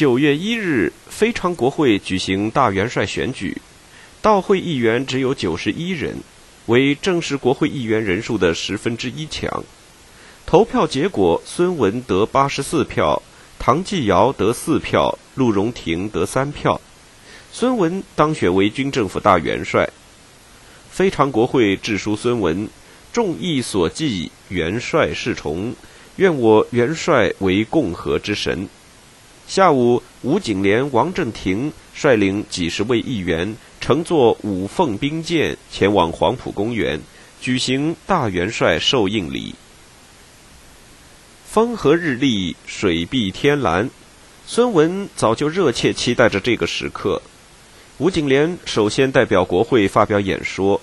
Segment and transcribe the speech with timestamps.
[0.00, 3.60] 九月一日，非常国会举行大元帅选举，
[4.22, 6.16] 到会议员只有九十一人，
[6.64, 9.62] 为正式国会议员人数的十分之一强。
[10.46, 13.22] 投票结果，孙文得八十四票，
[13.58, 16.80] 唐继尧得四票，陆荣廷得三票。
[17.52, 19.86] 孙文当选为军政府大元帅。
[20.88, 22.70] 非常国会致书孙文：
[23.12, 25.74] 众议所寄，元帅侍从，
[26.16, 28.66] 愿我元帅为共和之神。
[29.50, 37.00] 下午，吴景莲、王正廷率领几十位议员乘坐五凤兵舰前往黄埔公园，
[37.40, 39.56] 举行大元帅受印礼。
[41.44, 43.90] 风和日丽，水碧天蓝，
[44.46, 47.20] 孙文早就热切期待着这个时刻。
[47.98, 50.80] 吴景莲首先代表国会发表演说：“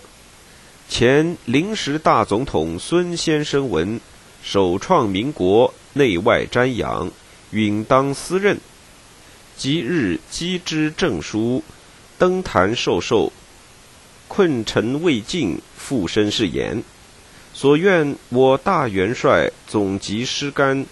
[0.89, 4.01] 前临时大总统孙先生文，
[4.43, 7.09] 首创民国，内外瞻仰。”
[7.51, 8.57] 允当私任，
[9.55, 11.63] 即日击之证书，
[12.17, 13.31] 登坛受授。
[14.27, 16.83] 困臣未尽，复身是言：
[17.53, 20.85] 所愿我大元帅总集师干，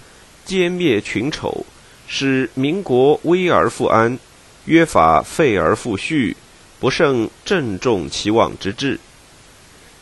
[0.48, 1.66] 歼灭群丑，
[2.08, 4.18] 使民国危而复安，
[4.66, 6.38] 约法废而复序，
[6.80, 9.00] 不胜郑重其望之志。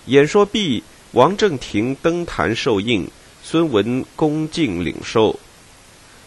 [0.05, 3.09] 演说毕，王正廷登坛受印，
[3.41, 5.39] 孙文恭敬领受。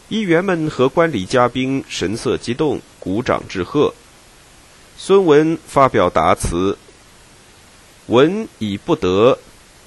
[0.09, 3.93] 议员们和观礼嘉宾神色激动，鼓掌致贺。
[4.97, 6.79] 孙文发表答词
[8.07, 9.37] ：“文以不得，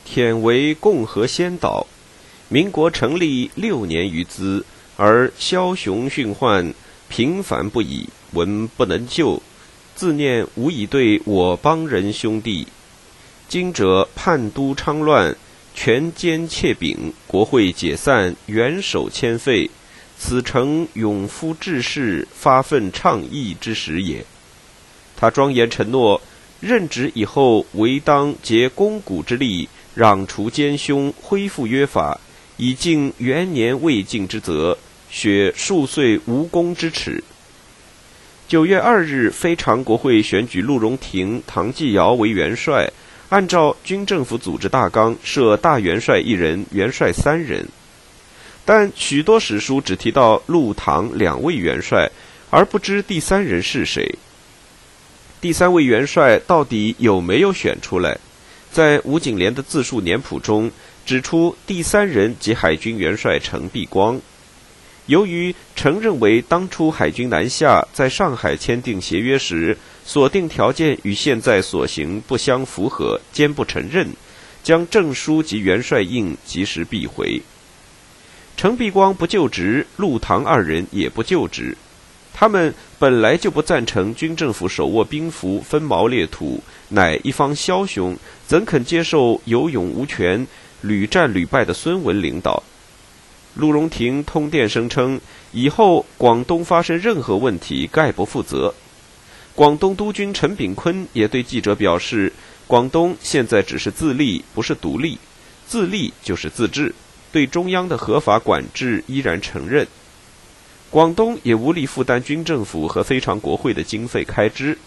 [0.03, 1.87] 天为共和先导，
[2.49, 4.65] 民国成立六年余资，
[4.97, 6.73] 而枭雄训患
[7.07, 9.41] 频繁不已，文不能救，
[9.95, 12.67] 自念无以对我邦人兄弟。
[13.47, 15.33] 今者叛都昌乱，
[15.73, 19.71] 权奸窃柄，国会解散，元首迁废。”
[20.21, 24.25] 此诚勇夫志士发愤倡议之时也。
[25.15, 26.21] 他庄严承诺，
[26.59, 32.19] 任职以后，唯当竭肱骨之力，攘除奸凶，恢复约法，
[32.57, 34.77] 以尽元年未尽之责，
[35.09, 37.23] 雪数岁无功之耻。
[38.47, 42.91] 九月二日，非常国会选举陆荣廷、唐继尧为元帅，
[43.29, 47.67] 按照军政府组织大纲，设大元帅一人，元帅三人。
[48.71, 52.07] 但许多史书只提到陆唐两位元帅，
[52.51, 54.19] 而不知第三人是谁。
[55.41, 58.19] 第三位元帅到底有没有选出来？
[58.71, 60.69] 在吴景莲的自述年谱中
[61.03, 64.21] 指出，第三人即海军元帅陈璧光。
[65.07, 69.75] 由于陈认为当初海军南下在上海签订协约时
[70.05, 74.09] 所定条件与现在所行不相符合，坚不承认，
[74.61, 77.41] 将证书及元帅印及时避回。
[78.59, 81.77] 程璧光不就职，陆唐二人也不就职。
[82.33, 90.45] 他们本来就不赞成军政府手握兵符、分毛裂土，乃一方枭雄，怎肯接受有勇无权、
[90.81, 92.61] 屡战屡败的孙文领导？
[93.55, 95.21] 陆荣廷通电声称，
[95.53, 98.73] 以后广东发生任何问题，概不负责。
[99.55, 102.33] 广东督军陈炳坤也对记者表示，
[102.67, 105.17] 广东现在只是自立，不是独立，
[105.65, 106.93] 自立就是自治。
[107.31, 109.87] 对中央的合法管制依然承认，
[110.89, 114.77] 广东也无力负担军政府和非常国会的经费开支。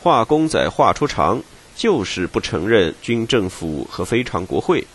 [0.00, 1.42] 画公仔画出长，
[1.76, 4.86] 就是不承认军政府和非常国会。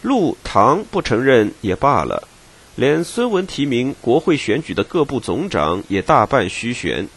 [0.00, 2.26] 陆唐不承认也罢了，
[2.74, 7.08] 连孙文提名国会选举的各部总长也大半虚悬。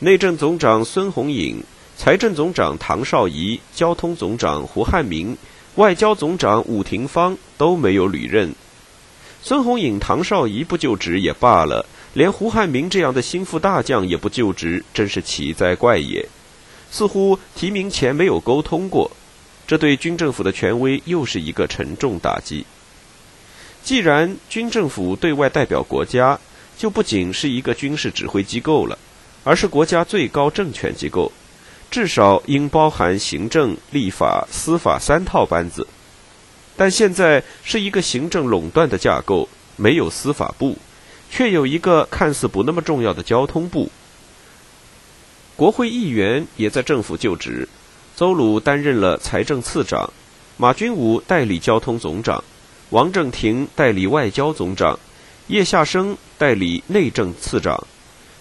[0.00, 1.62] 内政总长孙宏颖、
[1.96, 5.38] 财政总长唐绍仪、交通总长胡汉民。
[5.76, 8.54] 外交总长武廷芳都没有履任，
[9.42, 16.28] 孙宏颖、唐绍仪不就职也罢了，连胡汉民这样的心腹大将也不就职，真是奇哉怪也！
[16.90, 19.10] 似乎提名前没有沟通过，
[19.66, 22.66] 这对军政府的权威又是一个沉重打击。
[23.82, 26.38] 既然军政府对外代表国家，
[26.76, 28.98] 就不仅是一个军事指挥机构了，
[29.42, 31.32] 而是国家最高政权机构。
[31.92, 35.86] 至少应包含行政、立法、司法三套班子，
[36.74, 39.46] 但现在是一个行政垄断的架构，
[39.76, 40.78] 没有司法部，
[41.30, 43.90] 却有一个看似不那么重要的交通部。
[45.54, 47.68] 国会议员也在政府就职，
[48.16, 50.10] 邹鲁担任了财政次长，
[50.56, 52.42] 马君武代理交通总长，
[52.88, 54.98] 王正廷代理外交总长，
[55.48, 57.86] 叶夏生代理内政次长，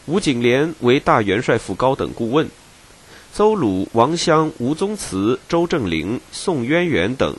[0.06, 2.50] 吴景莲为大元帅府高等顾问。
[3.34, 7.34] 邹鲁、王襄、吴宗慈、周正麟、宋渊源等，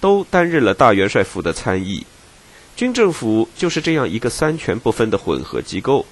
[0.00, 2.06] 都担任了大元帅府的参议。
[2.74, 6.06] 军政府就是这样一个三权不分的混合机构。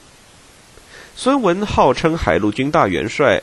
[1.14, 3.42] 孙文号称海陆军大元帅，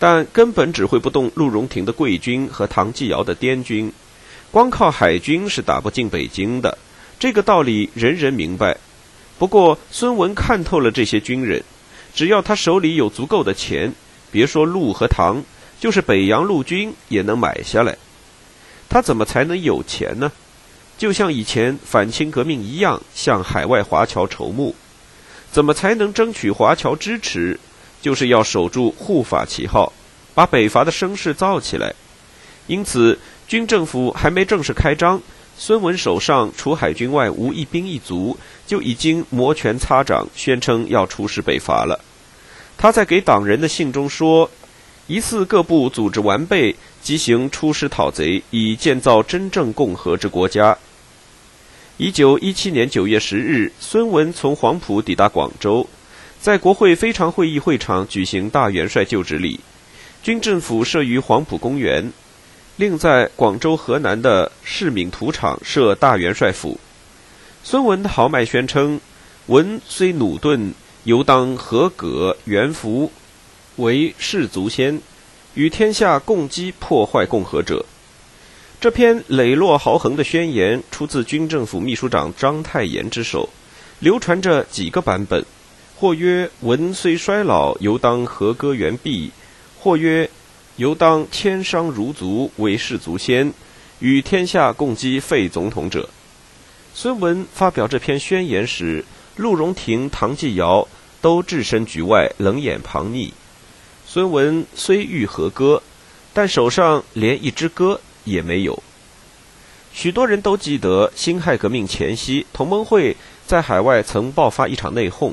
[0.00, 3.92] 但根本指挥不动陆荣廷的桂军和唐继尧的滇军，
[4.50, 6.76] 光靠海军是打不进北京的。
[7.20, 8.76] 这个道理人人明白。
[9.38, 11.62] 不过孙文看透了这些军人，
[12.12, 13.94] 只要他手里有足够的钱，
[14.30, 15.42] 别说陆和唐，
[15.80, 17.96] 就是北洋陆军也能买下来。
[18.88, 20.30] 他怎么才能有钱呢？
[20.98, 24.74] 就像以前反清革命一样，向海外华侨筹募，
[25.52, 27.58] 怎么才能争取华侨支持？
[28.00, 29.92] 就是要守住护法旗号，
[30.34, 31.94] 把北伐的声势造起来。
[32.66, 33.18] 因此，
[33.48, 35.20] 军政府还没正式开张，
[35.58, 42.00] 孙文手上除海军外无一兵一卒，就已经摩拳擦掌，宣称要出使北伐了。
[42.78, 44.50] 他在给党人的信中说
[45.08, 50.76] ：“疑似各部组织完备，即行出师讨贼，以建造真正共和之国家。”
[51.96, 55.88] 一九一七年九月十日，孙文从黄埔抵达广州，
[56.38, 59.58] 在国会非常会议会场举行大元帅就职礼。
[60.22, 62.12] 军政府设于黄埔公园，
[62.76, 66.78] 另在广州河南的市闽土场设大元帅府。
[67.62, 69.00] 孙文豪迈宣称
[69.46, 70.74] ：“文虽努钝，
[71.06, 73.12] 犹当合葛元服，
[73.76, 75.00] 为士卒先，
[75.54, 77.86] 与天下共击破坏共和者。”
[78.80, 83.48] 这篇磊落豪横的宣言出自军政府秘书长章太炎之手，
[84.00, 85.46] 流传着几个版本，
[85.94, 89.30] 或曰“文虽衰老，犹当和歌元毕”，
[89.78, 90.28] 或曰
[90.74, 93.54] “犹当天商如足，为士卒先，
[94.00, 96.08] 与天下共击废总统者”。
[96.92, 99.04] 孙文发表这篇宣言时，
[99.36, 100.88] 陆荣廷、唐继尧
[101.26, 103.32] 都置身局外，冷眼旁睨。
[104.06, 105.82] 孙文虽欲和歌，
[106.32, 108.00] 但手上连一支歌。
[108.22, 108.80] 也没有。
[109.92, 115.32] 许多人都记得辛亥革命前夕，同盟会在海外曾爆发一场内讧。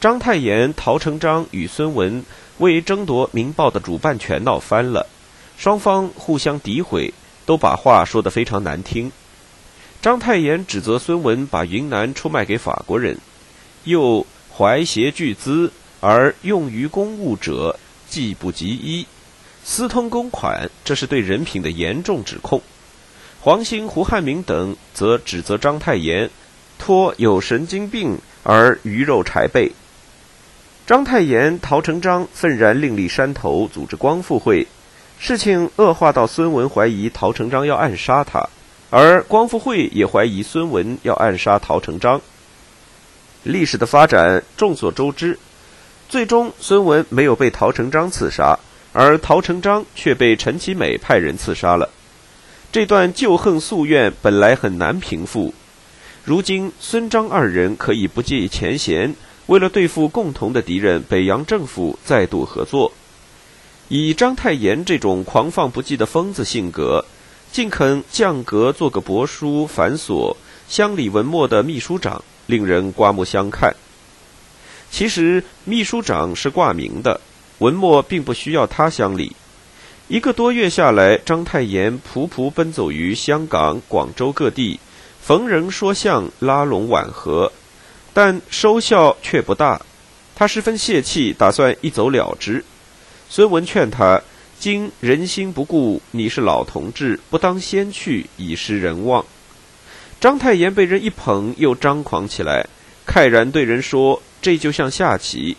[0.00, 2.24] 章太炎、陶成章与孙文
[2.58, 5.08] 为争夺《明报》的主办权闹翻了，
[5.56, 7.12] 双方互相诋毁，
[7.46, 9.12] 都把话说得非常难听。
[10.00, 13.18] 章太炎指责孙文把云南出卖给法国人，
[13.84, 14.24] 又
[14.56, 17.78] 怀挟巨资而用于公务者，
[18.08, 19.06] 既不及一。
[19.64, 22.62] 私通公款，这是对人品的严重指控。
[23.40, 26.30] 黄兴、胡汉民等则指责章太炎
[26.78, 29.72] 托有神经病而鱼肉柴背。
[30.86, 34.68] 章太炎、陶成章愤然另立山头，组织光复会。
[35.18, 38.48] 事情恶化到孙文怀疑陶成章要暗杀他，
[38.90, 42.20] 而光复会也怀疑孙文要暗杀陶成章。
[43.44, 45.38] 历史的发展众所周知，
[46.08, 48.58] 最终孙文没有被陶成章刺杀。
[48.96, 51.90] 而陶成章却被陈其美派人刺杀了，
[52.70, 55.52] 这段旧恨夙怨本来很难平复，
[56.24, 59.16] 如今孙张二人可以不计前嫌，
[59.46, 62.92] 为了对付共同的敌人北洋政府再度合作。
[63.88, 67.04] 以章太炎这种狂放不羁的疯子性格，
[67.50, 70.36] 竟肯降格做个帛书繁琐、
[70.68, 73.74] 乡里文墨的秘书长，令人刮目相看。
[74.90, 77.20] 其实秘书长是挂名的。
[77.58, 79.34] 文墨并不需要他乡里。
[80.08, 84.78] 一个多月下来，章太炎仆仆奔走于香港、广州各地，
[85.22, 87.52] 逢人说相，拉拢挽合，
[88.12, 89.80] 但收效却不大。
[90.34, 92.64] 他十分泄气，打算一走了之。
[93.30, 94.20] 孙文劝他
[94.58, 99.24] ：“今人心不顾，你是老同志，不当先去，以失人望。”
[100.24, 102.66] 章太炎被人一捧，又张狂起来，
[103.06, 105.54] 慨然对人说：“这就像下棋。”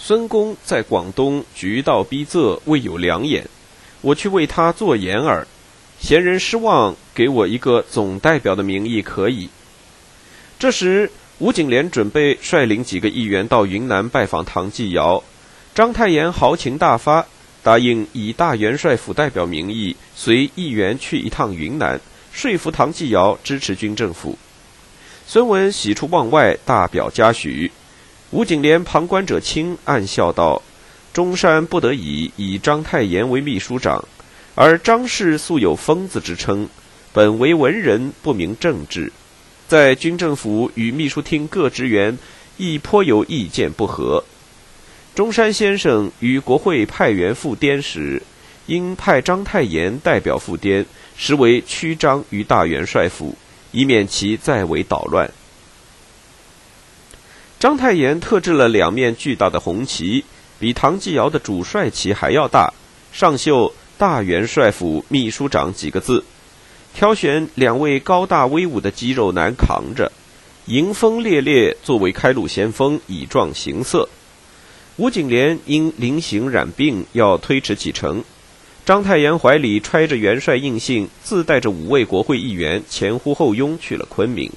[0.00, 3.46] 孙公在广东局道逼仄，未有良言，
[4.00, 5.46] 我去为他做言耳。
[6.00, 9.50] 闲人失望，给我一个总代表的名义可以。
[10.58, 15.22] 这时，吴景莲准备率领几个议员到云南拜访唐继尧。
[15.74, 17.26] 章太炎豪情大发，
[17.62, 22.00] 答应以大元帅府代表名义，随议员去一趟云南，
[22.32, 24.38] 说服唐继尧支持军政府。
[25.26, 27.70] 孙文喜出望外，大表嘉许。
[28.30, 30.62] 吴景莲旁观者清，暗笑道
[31.12, 34.04] ：“中山不得已以章太炎为秘书长，
[34.54, 36.68] 而张氏素有疯子之称，
[37.12, 39.12] 本为文人，不明政治，
[39.66, 42.16] 在军政府与秘书厅各职员
[42.56, 44.24] 亦颇有意见不合。
[45.14, 48.22] 中山先生与国会派员赴滇时，
[48.66, 50.86] 应派章太炎代表赴滇，
[51.22, 53.36] 实为屈张于大元帅府，
[53.72, 55.30] 以免其再为捣乱。”
[57.60, 60.24] 章太炎特制了两面巨大的红旗，
[60.58, 62.72] 比唐继尧的主帅旗还要大，
[63.12, 66.24] 上绣“大元帅府秘书长”几个字，
[66.94, 70.10] 挑选两位高大威武的肌肉男扛着。
[70.64, 74.08] 迎风猎猎，作为开路先锋，以壮形色。
[74.96, 78.24] 吴景莲因临行染病，要推迟启程。
[78.90, 84.50] 章太炎怀里揣着元帅印信，自带着五位国会议员前呼后拥去了昆明。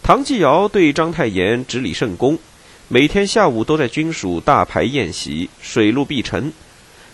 [0.00, 2.38] 唐继尧对章太炎执礼甚恭，
[2.86, 6.52] 每天下午都在军署大排宴席，水陆必陈，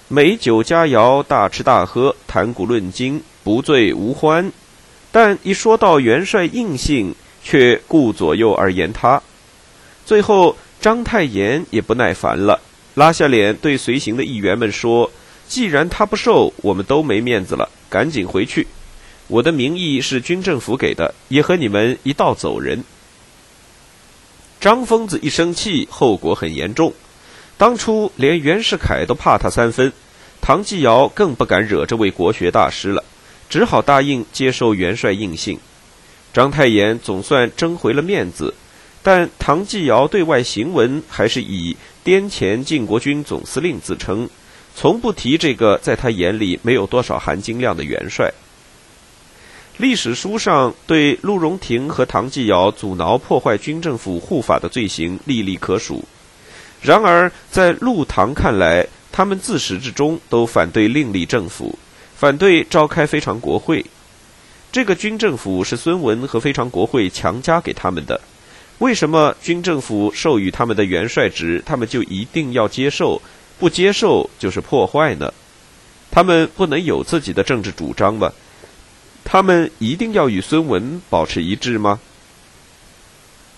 [0.08, 4.52] 美酒佳肴，大吃大喝，谈古论今，不醉无欢。
[5.10, 9.22] 但一说到元帅印信，却顾左右而言他。
[10.04, 12.60] 最后，章太炎也不耐烦了，
[12.96, 15.10] 拉下脸对随行的议员们说
[15.52, 18.66] ：“既然他不受，我们都没面子了，赶紧回去。
[19.28, 22.84] 我的名义是军政府给的，也和你们一道走人。”
[24.62, 26.94] 张疯子一生气，后果很严重。
[27.58, 29.92] 当初连袁世凯都怕他三分，
[30.40, 33.04] 唐继尧更不敢惹这位国学大师了。
[33.50, 35.58] 只好答应接受元帅印信，
[36.32, 38.54] 章太炎总算争回了面子，
[39.02, 44.30] 但唐继尧对外行文还是以滇黔靖国军总司令自称，
[44.74, 48.32] 从不提这个在他眼里没有多少含金量的元帅。
[49.78, 56.04] 历史书上对陆荣廷和唐继尧阻挠破坏军政府护法的罪行历历可数，
[56.82, 61.78] 然而在陆唐看来，他们自始至终都反对另立政府。
[62.14, 63.84] 反对召开非常国会，
[64.70, 68.20] 这个军政府是孙文和非常国会强加给他们的。
[68.78, 73.20] 为什么军政府授予他们的元帅职，他们就一定要接受？
[73.62, 75.32] 不接受就是破坏呢？
[76.10, 78.32] 他们不能有自己的政治主张吗？
[79.22, 82.00] 他们一定要与孙文保持一致吗？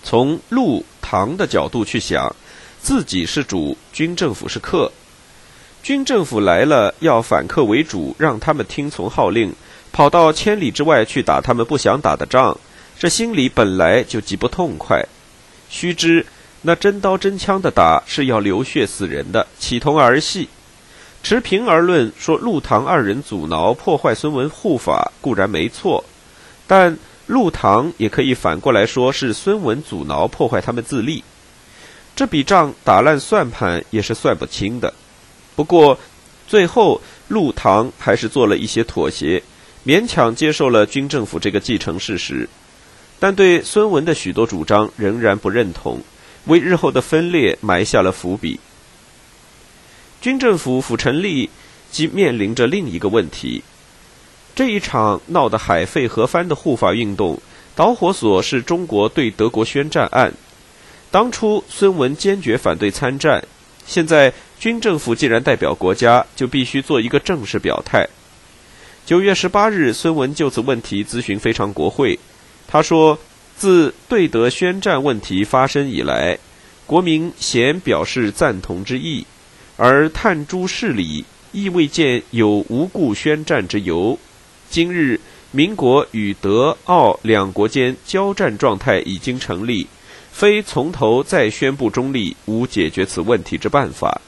[0.03, 2.35] 从陆唐的角度去想，
[2.79, 4.91] 自己是主，军政府是客。
[5.81, 9.51] 军政府来了，要反客为主，让他们听从号令，
[9.91, 12.55] 跑到千里之外去打他们不想打的仗，
[12.99, 15.03] 这心里本来就极不痛快。
[15.67, 16.23] 须知
[16.67, 20.49] 那真刀真枪的打是要流血死人的，岂同儿戏？
[21.21, 26.03] 持平而论，说陆唐二人阻挠破坏孙文护法固然没错，
[26.65, 31.23] 但陆唐也可以反过来说是孙文阻挠破坏他们自立。
[32.15, 34.91] 这笔账打烂算盘也是算不清的。
[35.55, 35.99] 不过，
[36.47, 39.43] 最后陆唐还是做了一些妥协，
[39.85, 42.49] 勉强接受了军政府这个继承事实，
[43.19, 46.01] 但对孙文的许多主张仍然不认同，
[46.45, 48.59] 为日后的分裂埋下了伏笔。
[50.21, 51.49] 军政府府成立，
[51.91, 53.63] 即面临着另一个问题：
[54.55, 57.39] 这一场闹得海沸河翻的护法运动，
[57.75, 60.33] 导火索是中国对德国宣战案。
[61.11, 63.43] 当初孙文坚决反对参战。
[63.85, 68.07] 现在军政府既然代表国家，就必须做一个正式表态。
[69.05, 72.17] 九月十八日，孙文就此问题咨询非常国会。
[72.67, 73.19] 他说
[73.57, 76.37] ：“自对德宣战问题发生以来，
[76.85, 79.25] 国民咸表示赞同之意，
[79.77, 84.19] 而探诸事理，亦未见有无故宣战之由。
[84.69, 85.19] 今日
[85.51, 89.87] 民国与德、奥两国间交战状态已经成立。”
[90.35, 94.19] 非从头再宣布中立，无解决此问题之办法。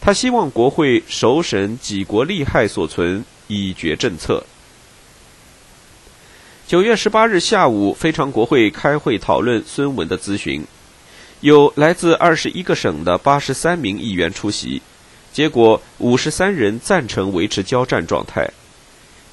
[0.00, 4.44] 他希望国会首审几国利害所存，以决政策。
[6.68, 10.62] 九月十八日下午，非常国会开会讨论孙文的咨询，
[11.40, 14.82] 有来自二十一个省的八十三名议员出席，
[15.32, 18.50] 结果五十三人赞成维持交战状态。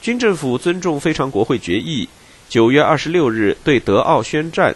[0.01, 2.08] 军政府尊重非常国会决议，
[2.48, 4.74] 九月二十六日对德奥宣战。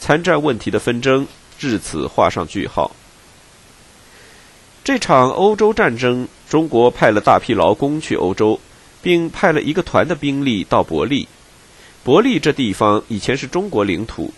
[0.00, 1.26] 参战问题的纷争
[1.58, 2.90] 至此画上句号。
[4.82, 8.58] 这场欧洲战争，中国派了大批劳工去欧洲，
[9.02, 11.28] 并派了一个团的兵力到伯利。
[12.04, 14.32] 伯利这地方以前是中国领土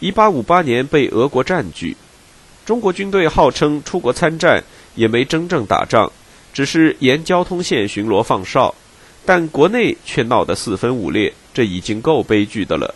[0.00, 1.96] ，1858年被俄国占据。
[2.64, 4.62] 中国军队号称出国参战，
[4.94, 6.12] 也没真正打仗，
[6.52, 8.74] 只是沿交通线巡逻放哨，
[9.24, 12.94] 但国内却闹得四分五裂，这已经够悲剧的了。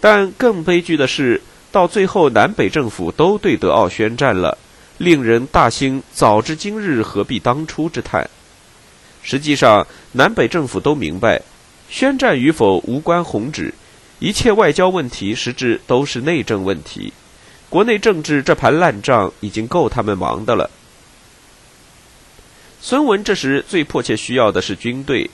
[0.00, 4.58] 但更悲剧的是，到最后南北政府都对德奥宣战了，
[4.98, 8.28] 令人大兴“早知今日，何必当初”之叹。
[9.22, 11.40] 实际上，南北政府都明白，
[11.90, 13.74] 宣战与否无关宏旨，
[14.20, 17.12] 一切外交问题实质都是内政问题。
[17.68, 20.70] 国内政治这盘烂账已经够他们忙的了。
[22.80, 25.28] 孙文这时最迫切需要的是军队。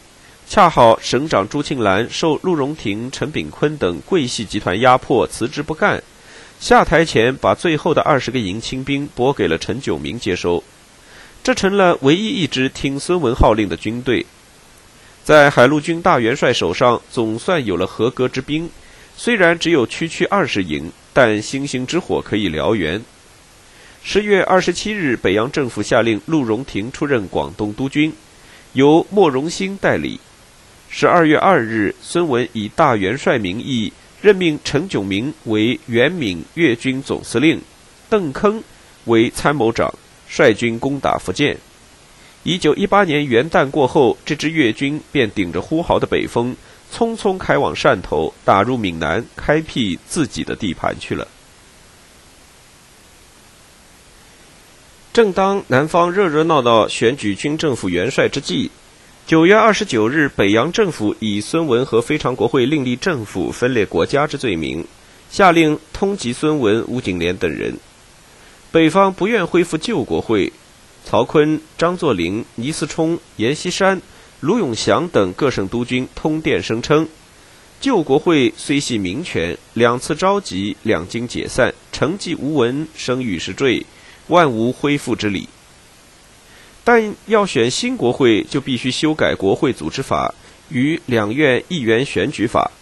[0.48, 6.00] 恰好省长朱庆澜受陆荣廷、陈炳坤等桂系集团压迫辞职不干，
[6.60, 10.62] 下台前把最后的二十个营清兵拨给了陈炯明接收，
[11.42, 14.24] 这成了唯一一支听孙文号令的军队。
[15.26, 18.70] 在海陆军大元帅手上，总算有了合格之兵，
[19.16, 23.02] 虽然只有区区二十营，但星星之火可以燎原。
[24.04, 28.12] 十月二十七日，北洋政府下令陆荣廷出任广东督军，
[28.74, 30.20] 由莫荣兴代理。
[30.88, 33.92] 十二月二日，孙文以大元帅名义
[34.22, 37.60] 任命陈炯明为原闽粤军总司令，
[38.08, 38.62] 邓铿
[39.06, 39.92] 为参谋长，
[40.28, 41.58] 率军攻打福建。
[42.46, 46.54] 一九一八年元旦过后，这支粤军便顶着呼号的北风，
[46.94, 51.26] 匆匆开往汕头，打入闽南，开辟自己的地盘去了。
[55.12, 58.70] 正当南方热热闹闹选举军政府元帅之际，
[59.26, 64.86] 九月二十九日，北洋政府以孙文和非常国会另立政府、分裂国家之罪名，
[65.32, 67.76] 下令通缉孙文、吴景莲等人。
[68.70, 70.52] 北方不愿恢复旧国会，
[71.08, 74.02] 曹锟、张作霖、倪嗣冲、阎锡山、
[74.40, 77.06] 卢永祥等各省督军通电声称，
[77.80, 83.86] 旧国会虽系民权，两次召集，两经解散，成绩无闻，声誉是坠。
[84.26, 85.48] 万无恢复之理，
[86.82, 90.34] 但要选新国会，就必须修改国会组织法
[90.70, 92.72] 与两院议员选举法。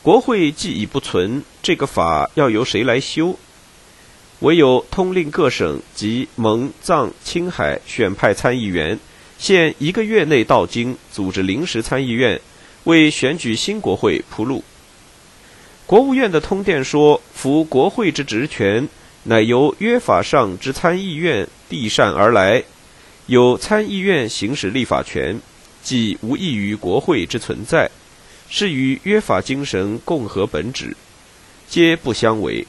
[0.00, 3.36] 国会既已不存，这个法要由谁来修？
[4.40, 8.98] 唯有通令各省及蒙、藏、青海选派参议员，
[9.38, 12.40] 限一个月内到京组织临时参议院，
[12.84, 14.62] 为选举新国会铺路。
[15.86, 18.88] 国务院的通电说：“服国会之职权。”
[19.24, 22.62] 乃由约法上之参议院递善而来，
[23.26, 25.38] 有参议院行使立法权，
[25.82, 27.90] 即无异于国会之存在，
[28.48, 30.96] 是与约法精神共和本旨，
[31.68, 32.66] 皆不相违。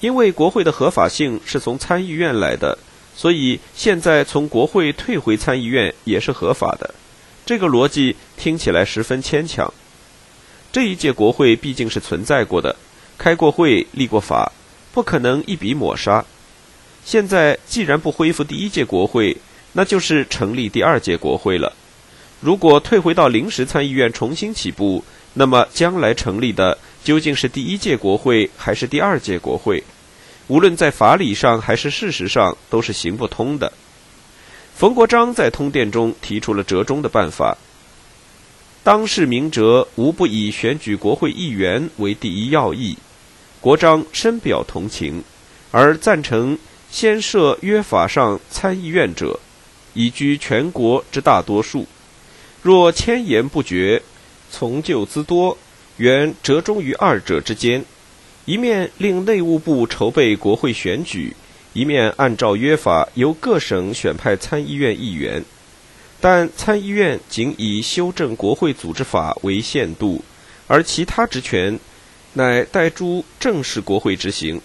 [0.00, 2.78] 因为国会的合法性是从参议院来的，
[3.16, 6.94] 所以现在从国会退回参议院也是合法的。
[7.44, 9.72] 这个逻辑听起来十分牵强。
[10.72, 12.76] 这一届国会毕竟是存在过的，
[13.16, 14.52] 开过会，立过法。
[14.92, 16.24] 不可能一笔抹杀。
[17.04, 19.36] 现在既然不恢复第一届国会，
[19.74, 21.72] 那就是成立第二届国会了。
[22.40, 29.84] 如果退回到临时参议院重新起步，那么将来成立的究竟是第一届国会还是第二届国会？
[30.48, 33.72] 无论在法理上还是事实上，都是行不通的。
[34.74, 37.56] 冯国璋在通电中提出了折中的办法：
[38.84, 42.96] 当世明哲无不以选举国会议员为第一要义。
[43.60, 45.24] 国璋深表同情，
[45.72, 46.56] 而赞成
[46.88, 49.40] 先设约法上参议院者，
[49.94, 51.86] 以居全国之大多数。
[52.62, 54.00] 若千言不绝，
[54.50, 55.58] 从旧资多，
[55.96, 57.84] 原折中于二者之间。
[58.46, 61.34] 一面令内务部筹备国会选举，
[61.72, 65.44] 一面按照约法由各省选派参议院议员。
[66.20, 70.24] 但参议院仅以修正国会组织法为限度，
[70.68, 71.78] 而其他职权。
[72.34, 74.60] 乃代诸正式国会执行，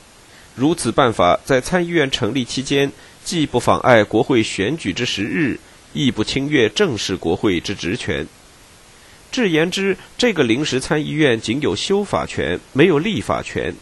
[0.56, 2.92] 如此办法在参议院成立期间，
[3.24, 5.58] 既不妨碍国会选举之时日，
[5.94, 8.28] 亦不侵越正式国会之职权。
[9.32, 13.74] 至言之，这个临时参议院仅有修法权，没有立法权，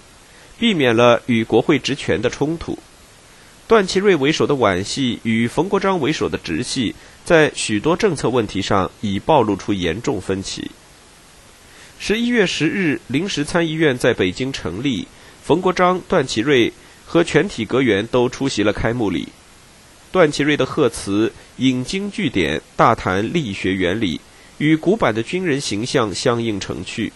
[0.59, 2.77] 避免了与国会职权的冲突。
[3.67, 6.93] 段祺瑞为首的皖系与冯国璋为首的直系，
[7.25, 10.69] 在许多政策问题上已暴露出严重分歧。
[11.99, 15.07] 十一月十日，临时参议院在北京成立，
[15.43, 16.71] 冯国璋、段祺瑞
[17.05, 19.27] 和全体阁员都出席了开幕礼。
[20.11, 24.19] 段祺瑞的贺词引经据典，大谈力学原理，
[24.59, 27.11] 与古板的军人形象相映成趣。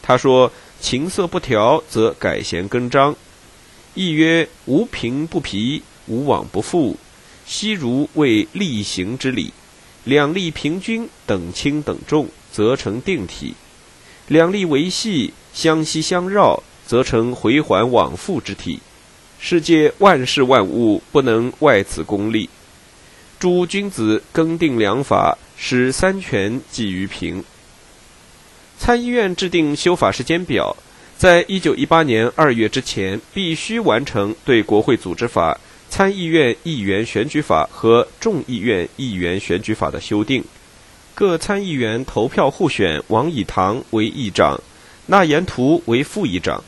[0.00, 3.14] 他说：“琴瑟不调，则改弦更张。”
[3.94, 6.96] 亦曰：“无平不疲，无往不复。
[7.44, 9.52] 昔如为力行之礼，
[10.04, 13.54] 两力平均，等轻等重，则成定体。”
[14.28, 18.78] 两力维系，相吸相绕，则成回环往复之体。
[19.40, 22.48] 世界万事万物不能外此功利。
[23.38, 27.44] 诸君子更定良法，使三权济于平。
[28.76, 30.76] 参议院制定修法时间表，
[31.16, 40.44] 在一九一八年二月之前，必须完成对国会组织法、参议院议员选举法和众议院议员选举法的修订。
[41.14, 44.60] 各参议员投票互选王以堂为议长，
[45.06, 46.62] 纳言图为副议长。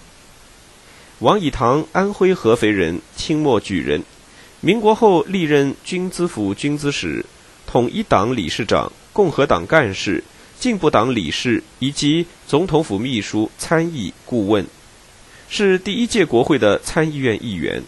[1.19, 4.03] 王以堂，安徽合肥人，清末举人。
[4.63, 7.25] 民国后历任军资府军资使、
[7.67, 10.23] 统一党理事长、共和党干事、
[10.59, 14.67] 进步党理事以及总统府秘书、参议顾问，
[15.49, 17.83] 是第一届国会的参议院议员。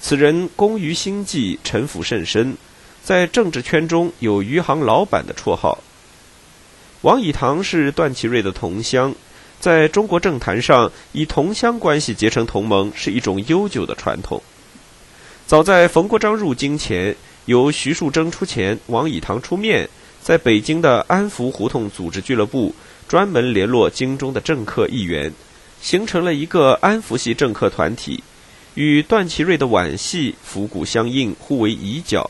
[0.00, 2.56] 此人工于心计，城府甚深，
[3.02, 5.82] 在政治圈中有“余杭老板”的绰号。
[7.00, 9.12] 王以堂是段祺瑞的同乡，
[9.58, 14.40] 在中国政坛上以同乡关系结成同盟是一种悠久的传统。
[15.46, 19.88] 早在冯国璋入京前，由徐树铮出钱，王以堂出面，
[20.20, 22.74] 在北京的安福胡同组织俱乐部，
[23.06, 25.32] 专门联络京中的政客议员，
[25.80, 28.24] 形成了一个安福系政客团体，
[28.74, 32.28] 与段祺瑞的皖系府谷相应，互为犄角。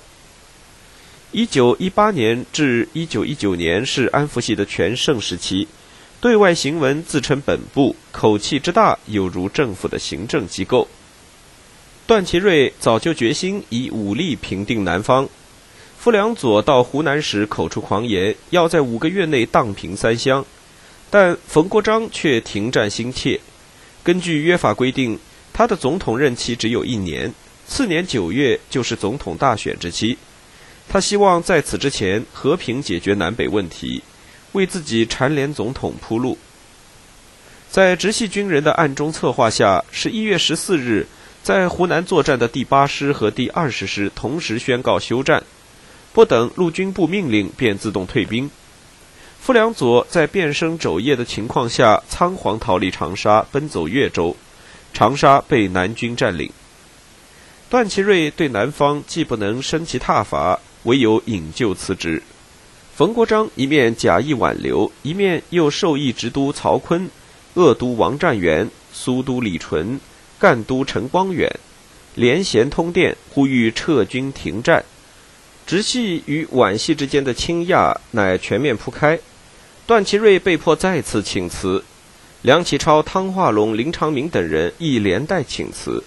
[1.32, 5.66] 一九一八年至一九一九年是安福系的全盛时期，
[6.20, 10.86] 对外行文自称本部，口气之大，有如政府的行政机构。
[12.06, 15.28] 段祺瑞早就决心以武力平定南方。
[15.98, 20.44] 傅良佐到湖南时口出狂言，要在五个月内荡平三湘，
[21.10, 23.40] 但冯国璋却停战心切。
[24.04, 25.18] 根据约法规定，
[25.52, 27.34] 他的总统任期只有一年，
[27.66, 30.16] 次年九月就是总统大选之期。
[30.88, 34.00] 他希望在此之前和平解决南北问题，
[34.52, 36.38] 为自己蝉联总统铺路。
[37.68, 41.04] 在直系军人的暗中策划下，十一月十四日。
[41.46, 45.44] 在湖南作战的第八师和第二十师同时宣告休战，
[46.12, 48.50] 不等陆军部命令便自动退兵。
[49.38, 54.36] 傅良佐在变声肘腋的情况下仓皇逃离长沙，奔走越州，
[54.92, 56.50] 长沙被南军占领。
[57.70, 62.24] 段祺瑞对南方既不能升其挞伐，唯有引咎辞职。
[62.96, 67.08] 冯国璋一面假意挽留，一面又授意直督曹锟、
[67.54, 70.00] 鄂督王占元、苏都李纯。
[70.38, 71.50] 赣都陈光远
[72.14, 74.84] 联衔通电，呼吁撤军停战。
[75.66, 79.18] 直系与皖系之间的倾轧乃全面铺开。
[79.86, 81.84] 段祺瑞被迫再次请辞，
[82.42, 86.02] 梁启超、汤化龙、林长民等人亦连带请辞。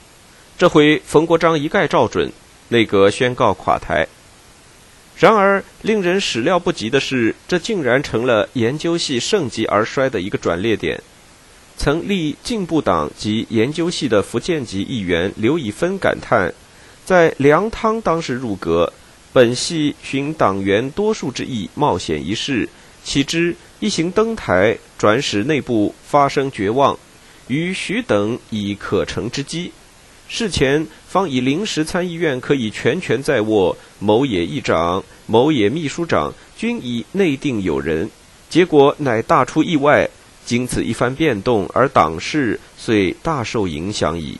[0.58, 2.32] 这回冯国璋一概照准，
[2.70, 4.08] 内阁宣告垮台。
[5.18, 11.02] 然而，令人始料不及的是，这竟然成了研究系盛极而衰的一个转捩点。
[11.80, 16.54] 曾立进步党及研究系的福建籍议员刘以芬感叹
[17.06, 18.92] ：“在梁汤当时入阁，
[19.32, 22.68] 本系寻党员多数之意，冒险一试，
[23.06, 27.00] 岂知一行登台，转使内部发生绝望，
[27.48, 29.72] 与许等以可乘之机。
[30.28, 38.12] 事前方以临时参议院可以全权在握，某也议长，某也秘书长，均已内定有人，
[38.50, 40.10] 结果乃大出意外。”
[40.50, 44.40] 经此一番变动，而党事遂大受影响矣。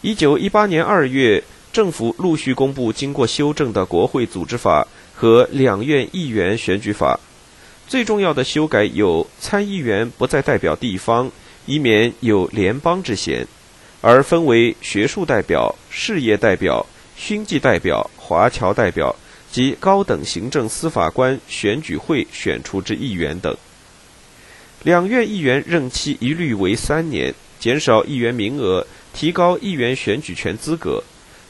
[0.00, 4.82] 一九一八年二月，政府陆续公布经过修正的《国会组织法》
[5.14, 7.20] 和两院议员选举法。
[7.86, 11.30] 最重要的修改有：参议员不再代表地方，
[11.66, 13.46] 以免有联邦之嫌，
[14.00, 16.84] 而分为学术代表、事业代表、
[17.16, 19.14] 勋记代表、华侨代表
[19.52, 23.56] 及高等行政司法官选举会选出之议员等。
[24.84, 31.02] 两院议员任期一律为三年，减少议员名额，提高议员选举权资格，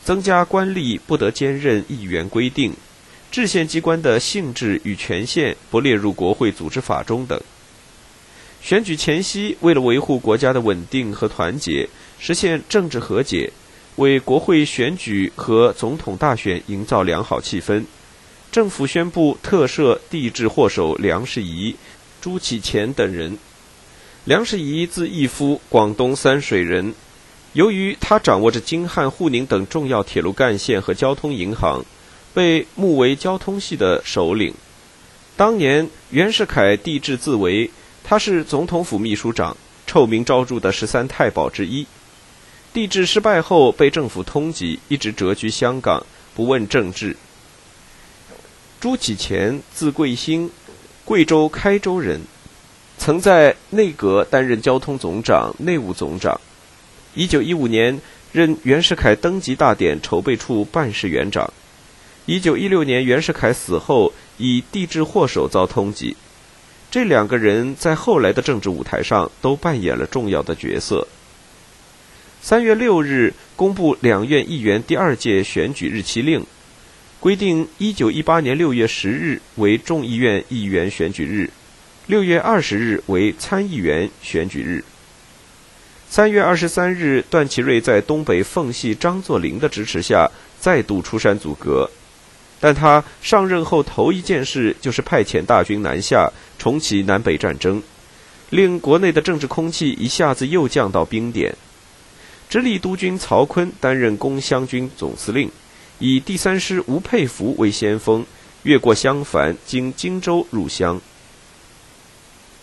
[0.05, 2.73] 增加官吏不得兼任议员规定，
[3.33, 7.41] 制宪机关的性质与权限不列入国会组织法中等。
[8.63, 11.89] 选举前夕，为了维护国家的稳定和团结，
[12.21, 13.53] 实现政治和解，
[13.97, 17.83] 为国会选举和总统大选营造良好气氛，
[18.53, 21.75] 政府宣布特赦地质祸首梁士仪。
[22.25, 23.37] 朱启潜等人，
[24.25, 26.95] 梁士仪字义夫，广东三水人。
[27.53, 31.85] 由于他掌握着京汉沪宁等重要铁路干线和交通银行，
[32.33, 34.55] 被目为交通系的首领。
[35.37, 37.71] 当年袁世凯帝制自为，
[38.03, 39.55] 他是总统府秘书长，
[39.87, 41.87] 臭名昭著的十三太保之一。
[42.73, 47.19] 帝制失败后，被政府通缉，一直谪居香港，不问政治。
[48.81, 50.51] 朱启潜，字桂兴。
[51.05, 52.23] 贵州开州人，
[52.97, 56.41] 曾在内阁担任交通总长、内务总长。
[57.13, 58.01] 一九一五年
[58.33, 61.53] 任袁世凯登基大典筹备处办事员长。
[62.25, 66.15] 一九一六年袁世凯死后，以帝制祸首遭通缉。
[66.91, 71.07] 这两个人在后来的政治舞台上都扮演了重要的角色。
[72.41, 76.47] 三月六日公布两院议员第二届选举日期令。
[77.25, 81.49] 规定，一九一八年六月十日为众议院议员选举日，
[82.07, 84.85] 六月二十日为参议员选举日。
[86.07, 91.89] 三月二十三日，段祺瑞在东北奉系张作霖的支持下再度出山阻隔，
[92.61, 97.83] 但他上任后头一件事就是派遣大军南下，重启南北战争，
[98.51, 101.57] 令国内的政治空气一下子又降到冰点。
[102.51, 105.51] 直隶督军曹锟担任攻湘军总司令。
[105.99, 108.25] 以第三师吴佩孚为先锋，
[108.65, 111.01] 越过襄樊，经荆州入湘。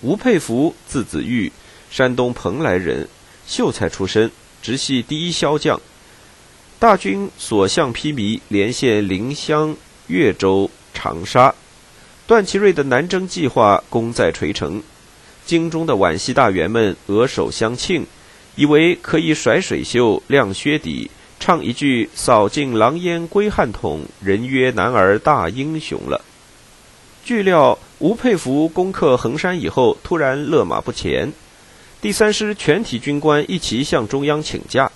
[0.01, 1.51] 吴佩孚，字子玉，
[1.89, 3.07] 山东蓬莱人，
[3.45, 5.79] 秀才出身，直系第一骁将。
[6.79, 9.75] 大军所向披靡，连线临湘、
[10.07, 11.53] 越州、长沙。
[12.25, 14.81] 段祺瑞的南征计划功在垂成，
[15.45, 18.05] 京中的皖系大员们额首相庆，
[18.55, 21.11] 以为可以甩水袖、亮靴底，
[21.41, 26.23] 唱一句“扫尽狼烟归汉统，人曰男儿大英雄”了。
[27.25, 31.33] 据料，吴佩孚攻克衡山以后，突然勒马不前，
[31.99, 34.91] 第三师全体军官一齐向中央请假。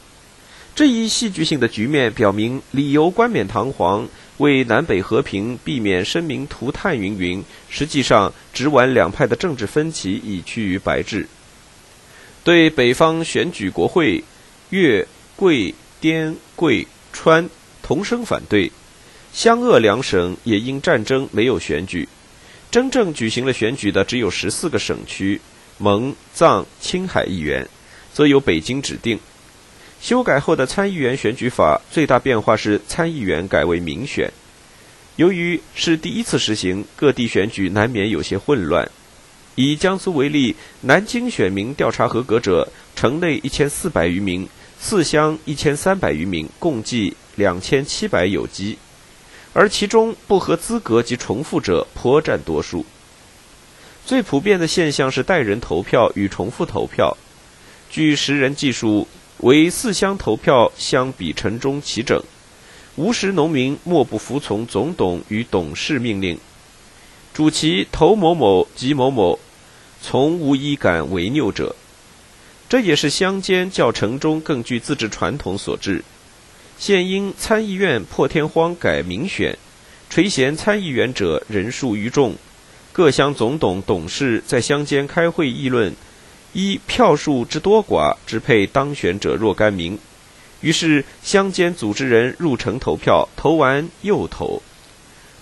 [0.76, 11.28] 这一戏剧性的局面表明，理由冠冕堂皇，为南北和平、避免生民涂炭云云，实际上直皖两派的政治分歧已趋于白质。
[12.44, 14.24] 对北方选举国会，
[14.70, 15.74] 粤、桂、
[16.06, 17.50] 滇、桂、川
[17.82, 18.72] 同声反对，
[19.34, 22.08] 湘鄂两省也因战争没有选举。
[22.70, 25.42] 真正举行了选举的只有十四个省区，
[25.80, 27.68] 蒙、藏、青海议员，
[28.14, 29.18] 则由北京指定。
[30.00, 34.32] 修改后的参议员选举法最大变化是参议员改为民选。
[35.16, 38.88] 由于是第一次实行，各地选举难免有些混乱。
[39.56, 44.48] 以江苏为例，南京选民调查合格者，城内一千四百余名，
[44.88, 48.78] 四乡一千三百余名，共计两千七百有机。
[49.52, 52.86] 而其中不合资格及重复者颇占多数。
[54.06, 57.18] 最普遍的现象是代人投票与重复投票。
[57.90, 59.08] 据识人技术，
[59.40, 62.22] 为四乡投票相比城中齐整，
[62.96, 66.38] 无时农民莫不服从总董与董事命令，
[67.34, 69.40] 主其投某某及某某，
[70.00, 71.76] 从无一敢违拗者。
[72.68, 76.04] 这也是乡间较城中更具自治传统所致。
[76.78, 79.58] 现因参议院破天荒改民选，
[80.10, 82.36] 垂涎参议员者人数愈众，
[82.92, 85.94] 各乡总董、董事在乡间开会议论，
[86.54, 89.98] 依票数之多寡支配当选者若干名。
[90.62, 94.64] 于是乡间组织人入城投票，投完又投，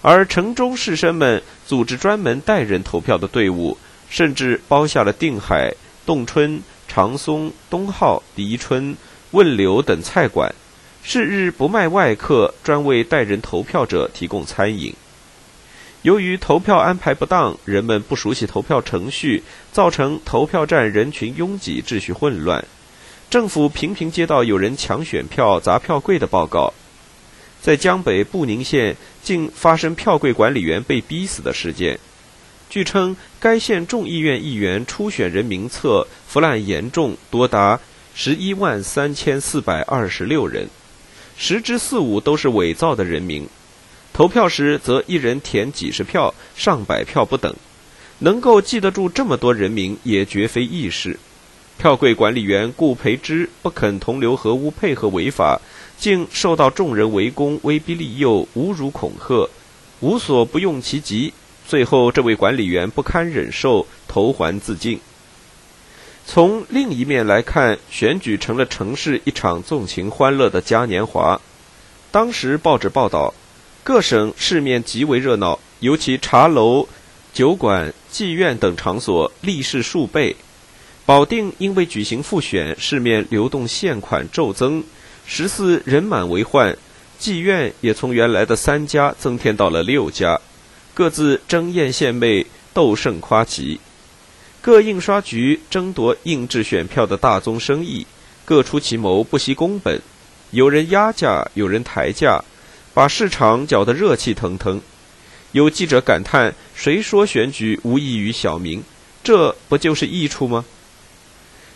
[0.01, 3.77] 而城中士绅们组织专门代人投票的队伍，
[4.09, 5.73] 甚至包下了定海、
[6.05, 6.61] 洞春、
[6.93, 8.95] 长松、东浩、狄春、
[9.31, 10.53] 问柳等菜馆。
[11.01, 14.93] 是日不卖外客，专为代人投票者提供餐饮。
[16.03, 22.63] 由于投票安排不当，人们不熟悉投票程序，造成投票站人群拥挤、秩序混乱。
[23.27, 26.71] 政府频频接到有人抢选票、砸票柜的报告。
[27.59, 31.99] 在江北布宁县，竟发生票柜管理员被逼死的事件。
[32.69, 37.79] 据称，该县众议院议员初选人名册腐烂严重，多达
[38.15, 40.67] 十一万三千四百二十六人。
[41.37, 43.47] 十之四五都是伪造的人名，
[44.13, 47.55] 投票时则一人填几十票、上百票不等，
[48.17, 51.19] 能够记得住这么多人名也绝非易事。
[51.77, 55.61] 票柜管理员顾培之不肯同流合污配合违法，
[55.99, 59.47] 竟受到众人围攻、威逼利诱、侮辱恐吓，
[59.99, 61.31] 无所不用其极。
[61.67, 64.99] 最后，这位管理员不堪忍受，投环自尽。
[66.25, 71.39] 从另一面来看，选举成了城市一场纵情欢乐的嘉年华。
[72.11, 73.33] 当时报纸报道，
[73.83, 76.87] 各省市面极为热闹，尤其茶楼、
[77.33, 80.35] 酒馆、妓院等场所利市数倍。
[81.05, 84.83] 保定因为举行复选，市面流动现款骤增，
[85.25, 86.75] 十四人满为患。
[87.19, 90.39] 妓院也从原来的三家增添到了六家，
[90.93, 93.79] 各自争艳献媚，斗胜夸奇。
[94.63, 98.07] 各印刷局争夺印制选票的大宗生意，
[98.45, 100.01] 各出奇谋，不惜工本。
[100.51, 102.41] 有人压价，有人抬价，
[102.93, 104.79] 把市场搅得热气腾腾。
[105.51, 108.81] 有记者感叹：“谁说选举无益于小民？
[109.21, 110.63] 这不就是益处吗？”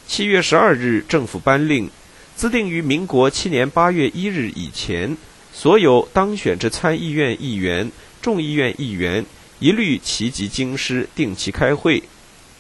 [0.08, 1.90] 七月十二日，政府颁令，
[2.38, 5.18] 自定于民国七年八月一日以前，
[5.52, 9.26] 所有当选之参议院议员、众议院议员，
[9.60, 12.02] 一律齐集京师，定期开会。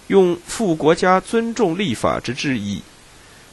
[0.07, 2.81] 用赴国家尊重立法之志意。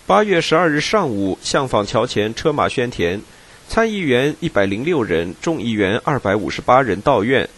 [0.06, 3.20] 八月十二日上午，向坊桥前车马喧天，
[3.68, 7.48] 参议员一百零六人，众议员二百五十八人到院。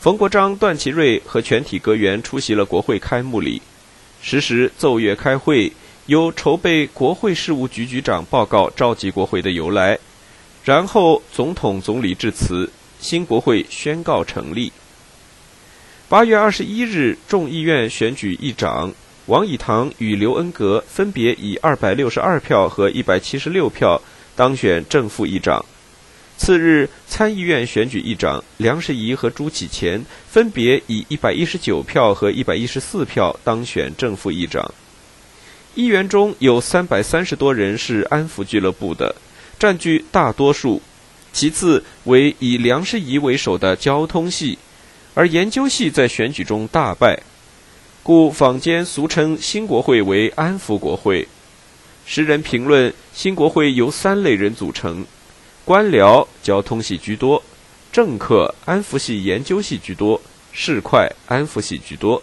[0.00, 3.60] 冯国璋、段祺瑞和全体阁员出席了国会开幕礼。
[4.22, 5.72] 时时奏乐开会，
[6.06, 9.98] 由筹备国会事务局局长报告召集国会的由来，
[10.64, 14.72] 然后总统、总理致辞，新国会宣告成立。
[16.08, 18.90] 八月二十一日，众议院选举议长，
[19.26, 24.00] 王以堂与刘恩格分别以二百六十二票和一百七十六票
[24.34, 25.62] 当选正副议长。
[26.38, 34.72] 次日，参议院选举议长梁士仪和朱启潜分别以一百一十九票和一百一十四票当选正副议长。
[35.74, 39.14] 议员中有三百三十多人是安福俱乐部的，
[39.58, 40.80] 占据大多数。
[41.34, 44.58] 其次为以梁士仪为首的交通系，
[45.18, 47.20] 而研究系在选举中大败，
[48.04, 51.26] 故坊间俗称新国会为安福国会。
[52.06, 55.04] 时人评论，新国会由三类人组成。
[55.64, 57.42] 官僚交通系居多，
[57.90, 62.22] 政客安抚系研究系居多，市侩安抚系居多。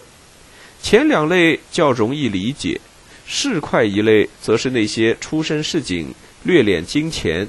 [0.81, 2.79] 前两类较容易理解，
[3.27, 7.45] 市侩一类则是那些出身市井、略敛金钱，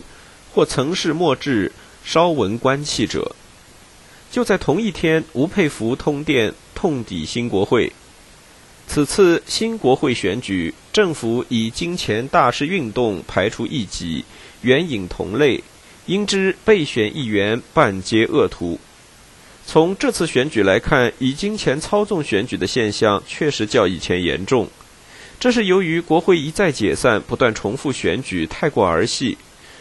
[0.52, 1.70] 或曾是末志、
[2.04, 3.36] 稍闻官气者。
[4.30, 7.92] 就在同一天，吴佩孚通电痛抵新国会。
[8.86, 14.24] 此次新国会选举，政府以金钱大势运动排除异己，
[14.62, 15.62] 援引同类。
[16.06, 18.78] 应知备选议员半皆恶徒。
[19.66, 24.68] 从这次选举来看，以金钱操纵选举的现象确实较以前严重。
[25.40, 29.36] 这是由于国会一再解散、不断重复选举太过儿戏，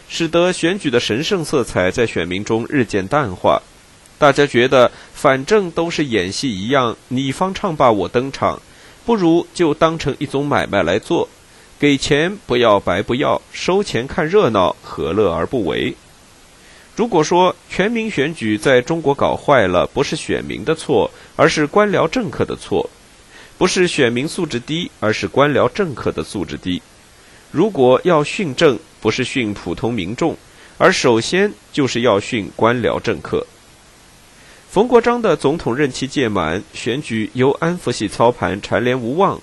[0.08, 3.62] 使得选举的神圣色彩在选民中日渐淡化。
[4.18, 8.60] 大家觉得反正都是演戏一样，你方唱罢我登场，
[9.04, 11.28] 不如就当成一种买卖来做，
[11.78, 15.94] 给钱不要白不要，收钱看热闹，何乐而不为？
[16.94, 22.88] 如果说全民选举在中国搞坏了，不是选民的错，而是官僚政客的错；
[23.58, 26.80] 不是选民素质低，而是官僚政客的素质低。
[27.50, 30.34] 如果要训政，不是训普通民众，
[30.78, 33.46] 而首先就是要训官僚政客。
[34.76, 39.40] 冯国璋的总统任期届满，选举由安福系操盘，蝉联无望。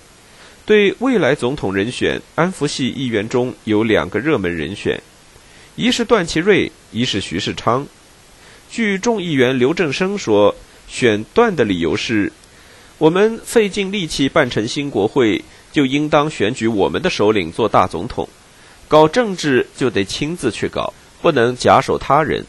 [0.64, 5.02] 对未来总统人选，安福系议员中有两个热门人选。
[5.74, 7.84] 一是段祺瑞，一是徐世昌。
[8.70, 10.54] 据众议员刘正生说，
[10.86, 12.32] 选段的理由是：
[12.98, 15.42] 我们费尽力气办成新国会，
[15.72, 18.28] 就应当选举我们的首领做大总统。
[18.86, 22.46] 搞政治就得亲自去搞，不能假手他人。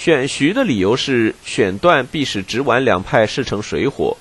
[0.00, 4.16] 选徐的理由是：选段必使直皖两派势成水火。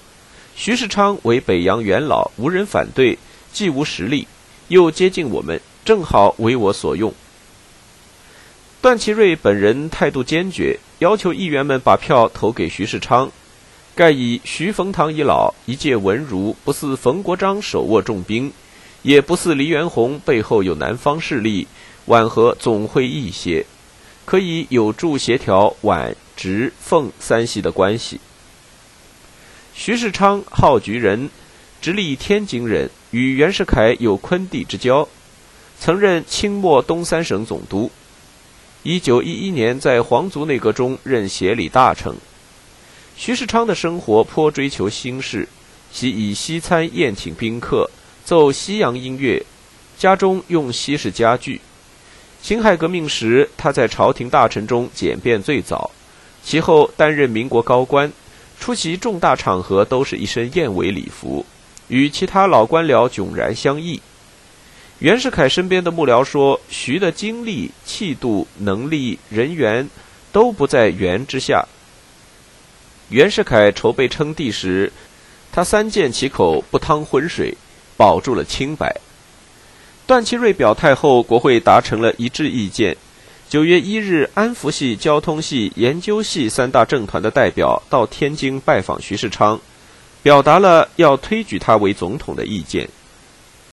[0.54, 3.18] 徐世昌为北洋元老，无人反对，
[3.54, 4.28] 既无实力，
[4.68, 7.14] 又接近我们，正好为我所用。
[8.82, 13.32] 段祺瑞本人态度坚决，要求议员们把票投给徐世昌。
[13.96, 18.52] 盖以徐冯唐已老，一介文儒，不似冯国璋手握重兵，
[19.02, 21.68] 也不似黎元洪背后有南方势力，
[22.06, 23.66] 皖和总会易些，
[24.30, 28.22] 可以有助协调皖、直、奉三系的关系。
[29.74, 31.32] 徐世昌号举人，
[31.82, 35.10] 直隶天津人，与袁世凯有昆弟之交，
[35.80, 37.90] 曾任清末东三省总督。
[38.84, 42.16] 一九一一年，在皇族内阁中任协理大臣。
[43.18, 45.50] 徐世昌的生活颇追求新式，
[45.92, 47.90] 喜以西餐宴请宾客，
[48.24, 49.44] 奏西洋音乐，
[49.98, 51.60] 家中用西式家具。
[52.42, 55.92] 辛亥革命时，他在朝廷大臣中简便最早，
[56.44, 58.12] 其后担任民国高官，
[58.60, 61.46] 出席重大场合都是一身燕尾礼服，
[61.90, 64.02] 与其他老官僚迥然相异。
[65.00, 69.90] 袁世凯身边的幕僚说：“徐的精力、气度、能力、人缘，
[70.32, 71.66] 都不在袁之下。”
[73.10, 74.92] 袁世凯筹备称帝时，
[75.52, 77.56] 他三缄其口，不趟浑水，
[77.96, 78.94] 保住了清白。
[80.10, 82.98] 段祺瑞表态后，国会达成了一致意见。
[83.48, 89.62] 九月一日，安福系、交通系、研究系三大政团的代表到天津拜访徐世昌，
[90.24, 92.90] 表达了要推举他为总统的意见。